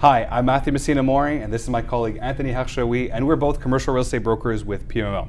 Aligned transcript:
Hi, 0.00 0.26
I'm 0.30 0.46
Matthew 0.46 0.72
Messina 0.72 1.02
Mori, 1.02 1.42
and 1.42 1.52
this 1.52 1.64
is 1.64 1.68
my 1.68 1.82
colleague 1.82 2.18
Anthony 2.22 2.52
Harshawi, 2.52 3.10
and 3.12 3.26
we're 3.26 3.36
both 3.36 3.60
commercial 3.60 3.92
real 3.92 4.00
estate 4.00 4.22
brokers 4.22 4.64
with 4.64 4.88
PMO. 4.88 5.28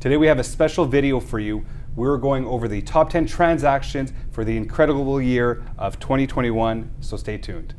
Today 0.00 0.16
we 0.16 0.26
have 0.26 0.40
a 0.40 0.42
special 0.42 0.86
video 0.86 1.20
for 1.20 1.38
you. 1.38 1.64
We're 1.94 2.16
going 2.16 2.44
over 2.44 2.66
the 2.66 2.82
top 2.82 3.10
10 3.10 3.28
transactions 3.28 4.12
for 4.32 4.44
the 4.44 4.56
incredible 4.56 5.22
year 5.22 5.62
of 5.78 6.00
2021, 6.00 6.90
so 6.98 7.16
stay 7.16 7.38
tuned. 7.38 7.74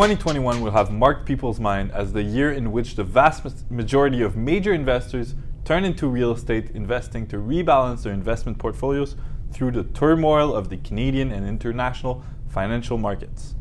2021 0.00 0.62
will 0.62 0.70
have 0.70 0.90
marked 0.90 1.26
people's 1.26 1.60
mind 1.60 1.92
as 1.92 2.14
the 2.14 2.22
year 2.22 2.50
in 2.50 2.72
which 2.72 2.96
the 2.96 3.04
vast 3.04 3.70
majority 3.70 4.22
of 4.22 4.34
major 4.34 4.72
investors 4.72 5.34
turn 5.62 5.84
into 5.84 6.08
real 6.08 6.32
estate 6.32 6.70
investing 6.70 7.26
to 7.26 7.36
rebalance 7.36 8.02
their 8.02 8.14
investment 8.14 8.58
portfolios 8.58 9.14
through 9.52 9.70
the 9.70 9.84
turmoil 9.84 10.54
of 10.54 10.70
the 10.70 10.78
Canadian 10.78 11.30
and 11.30 11.46
international 11.46 12.24
financial 12.48 12.96
markets. 12.96 13.54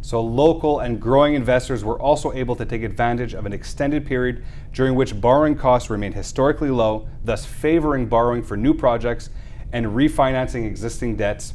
So, 0.00 0.20
local 0.20 0.78
and 0.78 1.00
growing 1.00 1.34
investors 1.34 1.82
were 1.82 2.00
also 2.00 2.32
able 2.34 2.54
to 2.54 2.64
take 2.64 2.84
advantage 2.84 3.34
of 3.34 3.44
an 3.44 3.52
extended 3.52 4.06
period 4.06 4.44
during 4.72 4.94
which 4.94 5.20
borrowing 5.20 5.56
costs 5.56 5.90
remained 5.90 6.14
historically 6.14 6.70
low, 6.70 7.08
thus 7.24 7.44
favoring 7.44 8.06
borrowing 8.06 8.44
for 8.44 8.56
new 8.56 8.74
projects 8.74 9.30
and 9.72 9.86
refinancing 9.86 10.64
existing 10.64 11.16
debts 11.16 11.54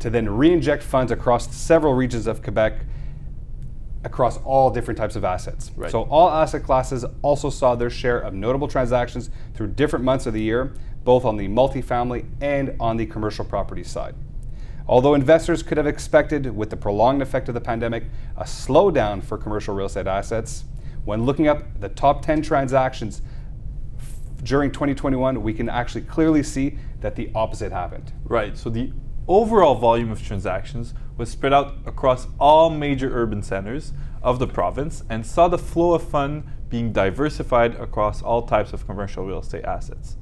to 0.00 0.10
then 0.10 0.28
re 0.28 0.52
inject 0.52 0.82
funds 0.82 1.12
across 1.12 1.54
several 1.54 1.94
regions 1.94 2.26
of 2.26 2.42
Quebec 2.42 2.86
across 4.04 4.38
all 4.38 4.70
different 4.70 4.98
types 4.98 5.16
of 5.16 5.24
assets. 5.24 5.70
Right. 5.76 5.90
So 5.90 6.02
all 6.02 6.28
asset 6.28 6.62
classes 6.62 7.04
also 7.22 7.50
saw 7.50 7.74
their 7.74 7.90
share 7.90 8.18
of 8.18 8.34
notable 8.34 8.68
transactions 8.68 9.30
through 9.54 9.68
different 9.68 10.04
months 10.04 10.26
of 10.26 10.34
the 10.34 10.42
year, 10.42 10.72
both 11.04 11.24
on 11.24 11.36
the 11.36 11.48
multifamily 11.48 12.26
and 12.40 12.76
on 12.80 12.96
the 12.96 13.06
commercial 13.06 13.44
property 13.44 13.84
side. 13.84 14.14
Although 14.88 15.14
investors 15.14 15.62
could 15.62 15.78
have 15.78 15.86
expected, 15.86 16.56
with 16.56 16.70
the 16.70 16.76
prolonged 16.76 17.22
effect 17.22 17.48
of 17.48 17.54
the 17.54 17.60
pandemic, 17.60 18.04
a 18.36 18.44
slowdown 18.44 19.22
for 19.22 19.38
commercial 19.38 19.74
real 19.74 19.86
estate 19.86 20.06
assets, 20.06 20.64
when 21.04 21.24
looking 21.24 21.48
up 21.48 21.80
the 21.80 21.88
top 21.88 22.22
10 22.24 22.42
transactions 22.42 23.22
during 24.42 24.72
2021, 24.72 25.42
we 25.42 25.54
can 25.54 25.68
actually 25.68 26.02
clearly 26.02 26.42
see 26.42 26.76
that 27.00 27.14
the 27.14 27.30
opposite 27.34 27.70
happened. 27.70 28.12
Right. 28.24 28.56
So 28.56 28.70
the 28.70 28.92
overall 29.28 29.74
volume 29.74 30.10
of 30.10 30.22
transactions 30.22 30.94
was 31.16 31.30
spread 31.30 31.52
out 31.52 31.74
across 31.86 32.26
all 32.38 32.70
major 32.70 33.14
urban 33.14 33.42
centers 33.42 33.92
of 34.22 34.38
the 34.38 34.46
province 34.46 35.02
and 35.08 35.26
saw 35.26 35.48
the 35.48 35.58
flow 35.58 35.94
of 35.94 36.02
fund 36.02 36.44
being 36.68 36.92
diversified 36.92 37.74
across 37.76 38.22
all 38.22 38.42
types 38.42 38.72
of 38.72 38.86
commercial 38.86 39.24
real 39.24 39.40
estate 39.40 39.64
assets. 39.64 40.16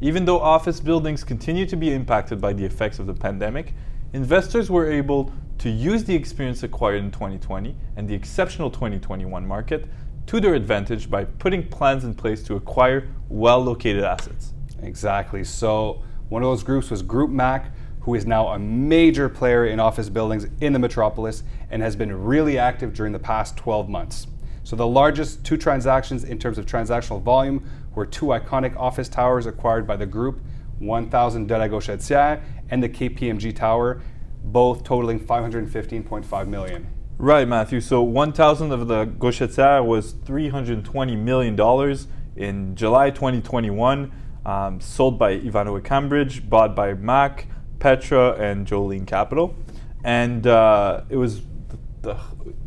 Even 0.00 0.24
though 0.24 0.40
office 0.40 0.80
buildings 0.80 1.22
continue 1.22 1.66
to 1.66 1.76
be 1.76 1.92
impacted 1.92 2.40
by 2.40 2.52
the 2.52 2.64
effects 2.64 2.98
of 2.98 3.06
the 3.06 3.14
pandemic, 3.14 3.74
investors 4.12 4.70
were 4.70 4.90
able 4.90 5.32
to 5.58 5.70
use 5.70 6.02
the 6.04 6.14
experience 6.14 6.62
acquired 6.62 7.04
in 7.04 7.10
2020 7.10 7.76
and 7.96 8.08
the 8.08 8.14
exceptional 8.14 8.70
2021 8.70 9.46
market 9.46 9.86
to 10.26 10.40
their 10.40 10.54
advantage 10.54 11.10
by 11.10 11.24
putting 11.24 11.66
plans 11.68 12.04
in 12.04 12.14
place 12.14 12.42
to 12.42 12.56
acquire 12.56 13.08
well 13.28 13.60
located 13.60 14.02
assets. 14.02 14.54
Exactly. 14.82 15.44
So, 15.44 16.02
one 16.28 16.42
of 16.42 16.48
those 16.48 16.62
groups 16.62 16.90
was 16.90 17.02
Group 17.02 17.30
Mach, 17.30 17.66
who 18.02 18.14
is 18.14 18.26
now 18.26 18.48
a 18.48 18.58
major 18.58 19.28
player 19.28 19.66
in 19.66 19.78
office 19.80 20.08
buildings 20.08 20.46
in 20.60 20.72
the 20.72 20.78
metropolis 20.78 21.44
and 21.70 21.82
has 21.82 21.96
been 21.96 22.24
really 22.24 22.58
active 22.58 22.92
during 22.92 23.12
the 23.12 23.18
past 23.18 23.56
12 23.56 23.88
months. 23.88 24.26
So 24.64 24.76
the 24.76 24.86
largest 24.86 25.44
two 25.44 25.56
transactions 25.56 26.24
in 26.24 26.38
terms 26.38 26.58
of 26.58 26.66
transactional 26.66 27.22
volume 27.22 27.68
were 27.94 28.06
two 28.06 28.26
iconic 28.26 28.76
office 28.76 29.08
towers 29.08 29.46
acquired 29.46 29.86
by 29.86 29.96
the 29.96 30.06
group, 30.06 30.40
1000 30.78 31.46
de 31.46 31.58
la 31.58 32.36
and 32.70 32.82
the 32.82 32.88
KPMG 32.88 33.54
Tower, 33.54 34.02
both 34.44 34.82
totaling 34.82 35.20
515.5 35.20 36.48
million. 36.48 36.88
Right, 37.18 37.46
Matthew. 37.46 37.80
So 37.80 38.02
1000 38.02 38.72
of 38.72 38.88
the 38.88 39.06
Gauchetière 39.06 39.84
was 39.84 40.12
320 40.12 41.14
million 41.14 41.54
dollars 41.54 42.08
in 42.34 42.74
July 42.74 43.10
2021, 43.10 44.10
um, 44.44 44.80
sold 44.80 45.18
by 45.18 45.32
Ivanhoe 45.32 45.80
Cambridge, 45.80 46.48
bought 46.48 46.74
by 46.74 46.94
Mach, 46.94 47.44
Petra 47.82 48.34
and 48.34 48.64
Jolene 48.64 49.04
Capital, 49.04 49.56
and 50.04 50.46
uh, 50.46 51.00
it 51.08 51.16
was 51.16 51.40
the, 51.40 51.78
the, 52.02 52.16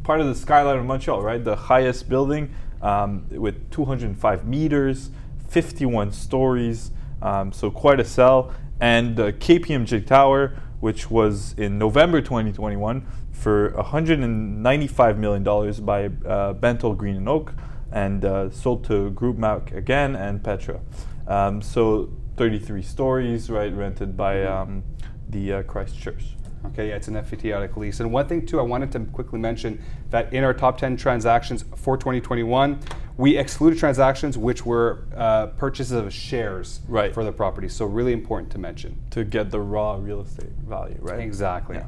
part 0.03 0.19
of 0.19 0.27
the 0.27 0.35
skyline 0.35 0.77
of 0.77 0.83
Montreal, 0.83 1.21
right? 1.21 1.41
The 1.41 1.55
highest 1.55 2.09
building 2.09 2.53
um, 2.81 3.25
with 3.29 3.71
205 3.71 4.45
meters, 4.45 5.11
51 5.47 6.11
stories, 6.11 6.91
um, 7.21 7.53
so 7.53 7.71
quite 7.71 8.01
a 8.01 8.03
sell. 8.03 8.53
And 8.81 9.15
the 9.15 9.31
KPMG 9.31 10.05
Tower, 10.05 10.57
which 10.81 11.09
was 11.09 11.55
in 11.57 11.77
November 11.77 12.19
2021 12.19 13.07
for 13.31 13.69
195 13.69 15.17
million 15.17 15.43
dollars 15.43 15.79
by 15.79 16.07
uh, 16.07 16.53
Bentall 16.55 16.97
Green 16.97 17.15
and 17.15 17.29
Oak, 17.29 17.53
and 17.89 18.25
uh, 18.25 18.49
sold 18.49 18.83
to 18.83 19.11
Groupe 19.11 19.37
Mach 19.37 19.71
again 19.71 20.13
and 20.17 20.43
Petra. 20.43 20.81
Um, 21.25 21.61
so 21.61 22.09
33 22.37 22.81
stories, 22.81 23.49
right, 23.49 23.73
rented 23.73 24.17
by 24.17 24.43
um, 24.43 24.83
the 25.29 25.53
uh, 25.53 25.63
Christ 25.63 25.99
Church. 25.99 26.35
Okay, 26.67 26.89
yeah, 26.89 26.95
it's 26.95 27.07
an 27.07 27.15
FTTI 27.15 27.75
lease. 27.77 27.99
And 27.99 28.11
one 28.11 28.27
thing 28.27 28.45
too, 28.45 28.59
I 28.59 28.63
wanted 28.63 28.91
to 28.93 28.99
quickly 28.99 29.39
mention 29.39 29.83
that 30.09 30.33
in 30.33 30.43
our 30.43 30.53
top 30.53 30.77
10 30.77 30.97
transactions 30.97 31.63
for 31.75 31.95
2021, 31.95 32.79
we 33.17 33.37
excluded 33.37 33.79
transactions 33.79 34.37
which 34.37 34.65
were 34.65 35.05
uh, 35.15 35.47
purchases 35.47 35.93
of 35.93 36.11
shares 36.11 36.81
right. 36.87 37.13
for 37.13 37.23
the 37.23 37.31
property. 37.31 37.69
So 37.69 37.85
really 37.85 38.13
important 38.13 38.51
to 38.53 38.57
mention. 38.57 38.99
To 39.11 39.23
get 39.23 39.51
the 39.51 39.59
raw 39.59 39.95
real 39.99 40.21
estate 40.21 40.49
value, 40.67 40.97
right? 40.99 41.19
Exactly. 41.19 41.77
Yeah. 41.77 41.85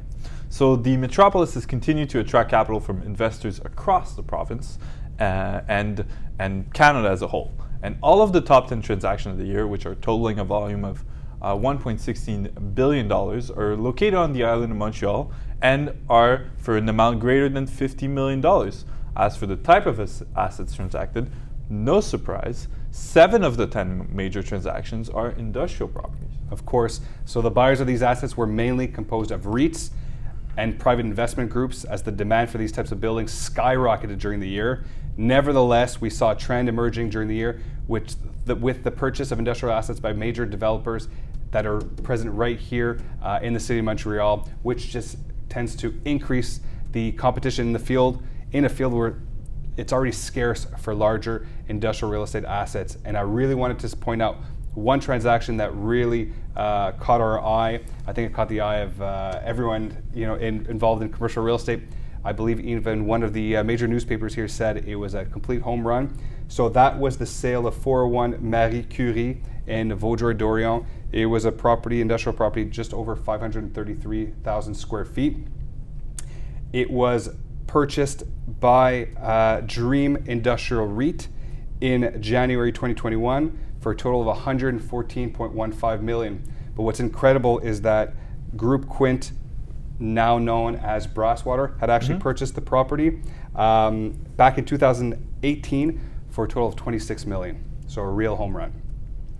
So 0.48 0.76
the 0.76 0.96
metropolis 0.96 1.54
has 1.54 1.66
continued 1.66 2.08
to 2.10 2.20
attract 2.20 2.50
capital 2.50 2.80
from 2.80 3.02
investors 3.02 3.60
across 3.64 4.14
the 4.14 4.22
province 4.22 4.78
uh, 5.20 5.60
and 5.68 6.06
and 6.38 6.72
Canada 6.72 7.08
as 7.10 7.20
a 7.22 7.26
whole. 7.26 7.52
And 7.82 7.96
all 8.02 8.22
of 8.22 8.32
the 8.32 8.40
top 8.40 8.68
10 8.68 8.82
transactions 8.82 9.32
of 9.32 9.38
the 9.38 9.46
year, 9.46 9.66
which 9.66 9.86
are 9.86 9.94
totaling 9.96 10.38
a 10.38 10.44
volume 10.44 10.84
of 10.84 11.04
uh, 11.40 11.54
$1.16 11.54 12.74
billion, 12.74 13.12
are 13.12 13.76
located 13.76 14.14
on 14.14 14.32
the 14.32 14.44
island 14.44 14.72
of 14.72 14.78
Montreal 14.78 15.32
and 15.62 15.92
are 16.08 16.46
for 16.56 16.76
an 16.76 16.88
amount 16.88 17.20
greater 17.20 17.48
than 17.48 17.66
$50 17.66 18.08
million. 18.08 18.44
As 19.16 19.36
for 19.36 19.46
the 19.46 19.56
type 19.56 19.86
of 19.86 20.00
assets 20.36 20.74
transacted, 20.74 21.30
no 21.70 22.00
surprise, 22.00 22.68
seven 22.90 23.44
of 23.44 23.56
the 23.56 23.66
10 23.66 24.08
major 24.10 24.42
transactions 24.42 25.08
are 25.10 25.30
industrial 25.30 25.88
properties. 25.88 26.30
Of 26.50 26.64
course, 26.64 27.00
so 27.24 27.42
the 27.42 27.50
buyers 27.50 27.80
of 27.80 27.86
these 27.86 28.02
assets 28.02 28.36
were 28.36 28.46
mainly 28.46 28.88
composed 28.88 29.30
of 29.30 29.42
REITs 29.42 29.90
and 30.58 30.78
private 30.78 31.06
investment 31.06 31.48
groups 31.48 31.84
as 31.84 32.02
the 32.02 32.10
demand 32.10 32.50
for 32.50 32.58
these 32.58 32.72
types 32.72 32.90
of 32.90 33.00
buildings 33.00 33.32
skyrocketed 33.32 34.18
during 34.18 34.40
the 34.40 34.48
year. 34.48 34.84
Nevertheless, 35.16 36.00
we 36.00 36.10
saw 36.10 36.32
a 36.32 36.36
trend 36.36 36.68
emerging 36.68 37.10
during 37.10 37.28
the 37.28 37.34
year 37.36 37.62
which 37.86 38.14
the, 38.44 38.54
with 38.54 38.82
the 38.82 38.90
purchase 38.90 39.30
of 39.30 39.38
industrial 39.38 39.74
assets 39.74 40.00
by 40.00 40.12
major 40.12 40.44
developers 40.44 41.08
that 41.52 41.64
are 41.64 41.80
present 42.02 42.34
right 42.34 42.58
here 42.58 43.00
uh, 43.22 43.38
in 43.40 43.54
the 43.54 43.60
city 43.60 43.78
of 43.78 43.84
Montreal, 43.84 44.48
which 44.62 44.90
just 44.90 45.16
tends 45.48 45.74
to 45.76 45.98
increase 46.04 46.60
the 46.92 47.12
competition 47.12 47.68
in 47.68 47.72
the 47.72 47.78
field, 47.78 48.22
in 48.52 48.64
a 48.64 48.68
field 48.68 48.92
where 48.92 49.20
it's 49.76 49.92
already 49.92 50.12
scarce 50.12 50.66
for 50.78 50.92
larger 50.92 51.46
industrial 51.68 52.10
real 52.10 52.24
estate 52.24 52.44
assets. 52.44 52.98
And 53.04 53.16
I 53.16 53.20
really 53.20 53.54
wanted 53.54 53.78
to 53.78 53.96
point 53.96 54.20
out 54.20 54.38
one 54.74 55.00
transaction 55.00 55.56
that 55.56 55.74
really 55.74 56.32
uh, 56.56 56.92
caught 56.92 57.20
our 57.20 57.40
eye. 57.40 57.80
I 58.06 58.12
think 58.12 58.30
it 58.30 58.34
caught 58.34 58.48
the 58.48 58.60
eye 58.60 58.78
of 58.78 59.00
uh, 59.00 59.40
everyone 59.44 59.96
you 60.14 60.26
know 60.26 60.34
in, 60.36 60.66
involved 60.66 61.02
in 61.02 61.10
commercial 61.10 61.42
real 61.42 61.56
estate. 61.56 61.82
I 62.24 62.32
believe 62.32 62.60
even 62.60 63.06
one 63.06 63.22
of 63.22 63.32
the 63.32 63.56
uh, 63.56 63.64
major 63.64 63.86
newspapers 63.86 64.34
here 64.34 64.48
said 64.48 64.88
it 64.88 64.96
was 64.96 65.14
a 65.14 65.24
complete 65.24 65.62
home 65.62 65.86
run. 65.86 66.16
So 66.48 66.68
that 66.70 66.98
was 66.98 67.16
the 67.16 67.26
sale 67.26 67.66
of 67.66 67.74
401 67.76 68.38
Marie 68.40 68.82
Curie 68.82 69.42
in 69.66 69.96
Vaudreuil-Dorion. 69.96 70.84
It 71.12 71.26
was 71.26 71.44
a 71.44 71.52
property, 71.52 72.00
industrial 72.00 72.36
property, 72.36 72.64
just 72.64 72.92
over 72.92 73.14
533,000 73.14 74.74
square 74.74 75.04
feet. 75.04 75.36
It 76.72 76.90
was 76.90 77.30
purchased 77.66 78.24
by 78.60 79.08
uh, 79.20 79.60
Dream 79.66 80.16
Industrial 80.26 80.86
REIT 80.86 81.28
in 81.80 82.20
January 82.20 82.72
2021 82.72 83.58
for 83.80 83.92
a 83.92 83.96
total 83.96 84.28
of 84.28 84.36
114.15 84.38 86.02
million. 86.02 86.42
But 86.74 86.82
what's 86.82 87.00
incredible 87.00 87.58
is 87.60 87.80
that 87.82 88.14
Group 88.56 88.88
Quint, 88.88 89.32
now 89.98 90.38
known 90.38 90.76
as 90.76 91.06
Brasswater, 91.06 91.78
had 91.80 91.90
actually 91.90 92.14
mm-hmm. 92.14 92.22
purchased 92.22 92.54
the 92.54 92.60
property 92.60 93.20
um, 93.54 94.12
back 94.36 94.58
in 94.58 94.64
2018 94.64 96.00
for 96.30 96.44
a 96.44 96.48
total 96.48 96.68
of 96.68 96.76
26 96.76 97.26
million. 97.26 97.64
So 97.86 98.02
a 98.02 98.08
real 98.08 98.36
home 98.36 98.56
run. 98.56 98.72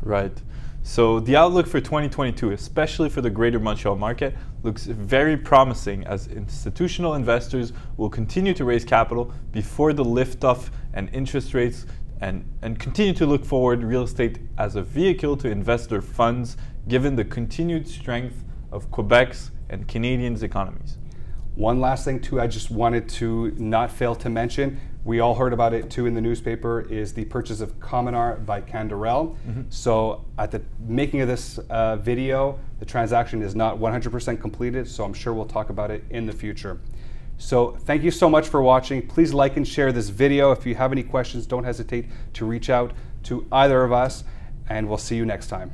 Right. 0.03 0.43
So 0.83 1.21
the 1.21 1.37
outlook 1.37 1.67
for 1.67 1.81
2022, 1.81 2.53
especially 2.53 3.11
for 3.11 3.21
the 3.21 3.29
greater 3.29 3.59
Montreal 3.59 3.97
market, 3.97 4.35
looks 4.63 4.87
very 4.87 5.37
promising 5.37 6.07
as 6.07 6.29
institutional 6.29 7.15
investors 7.15 7.73
will 7.97 8.09
continue 8.09 8.55
to 8.55 8.65
raise 8.65 8.85
capital 8.85 9.33
before 9.53 9.93
the 9.93 10.05
liftoff 10.05 10.71
and 10.95 11.11
interest 11.13 11.53
rates 11.53 11.85
and, 12.21 12.45
and 12.63 12.79
continue 12.79 13.13
to 13.15 13.27
look 13.27 13.45
forward 13.45 13.83
real 13.83 14.03
estate 14.03 14.39
as 14.57 14.77
a 14.77 14.83
vehicle 14.83 15.37
to 15.37 15.49
invest 15.49 15.91
their 15.91 16.03
funds 16.03 16.57
given 16.89 17.17
the 17.17 17.25
continued 17.25 17.87
strength 17.87 18.45
of 18.73 18.91
Quebec's 18.91 19.51
and 19.69 19.87
Canadians' 19.87 20.43
economies. 20.43 20.99
One 21.55 21.81
last 21.81 22.05
thing 22.05 22.21
too, 22.21 22.41
I 22.41 22.47
just 22.47 22.71
wanted 22.71 23.09
to 23.11 23.51
not 23.57 23.91
fail 23.91 24.15
to 24.17 24.31
mention. 24.31 24.81
We 25.05 25.21
all 25.21 25.35
heard 25.35 25.53
about 25.53 25.75
it 25.75 25.91
too 25.91 26.07
in 26.07 26.15
the 26.15 26.21
newspaper. 26.21 26.83
Is 26.83 27.13
the 27.15 27.25
purchase 27.25 27.61
of 27.61 27.81
Cominar 27.81 28.45
by 28.45 28.61
Canderel. 28.61 29.35
Mm-hmm. 29.35 29.63
So 29.69 30.25
at 30.39 30.51
the 30.51 30.63
making 30.81 31.21
of 31.21 31.29
this 31.29 31.59
uh, 31.71 31.97
video, 31.97 32.59
the 32.79 32.85
transaction 32.85 33.43
is 33.43 33.57
not 33.57 33.79
100% 33.79 34.41
completed. 34.41 34.87
So 34.87 35.03
I'm 35.05 35.15
sure 35.15 35.33
we'll 35.33 35.47
talk 35.47 35.71
about 35.71 35.91
it 35.91 36.05
in 36.11 36.27
the 36.27 36.33
future. 36.33 36.81
So 37.39 37.77
thank 37.85 38.03
you 38.03 38.11
so 38.11 38.29
much 38.29 38.49
for 38.49 38.61
watching. 38.61 39.07
Please 39.07 39.33
like 39.33 39.57
and 39.57 39.67
share 39.67 39.93
this 39.93 40.09
video. 40.09 40.51
If 40.53 40.67
you 40.67 40.75
have 40.75 40.93
any 40.93 41.05
questions, 41.05 41.47
don't 41.47 41.65
hesitate 41.65 42.07
to 42.35 42.45
reach 42.45 42.69
out 42.69 42.93
to 43.25 43.47
either 43.53 43.85
of 43.85 43.93
us, 43.93 44.25
and 44.69 44.89
we'll 44.89 44.99
see 44.99 45.17
you 45.17 45.25
next 45.25 45.47
time. 45.47 45.71